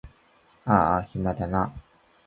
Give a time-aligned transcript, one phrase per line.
[0.65, 1.71] あーあ暇だな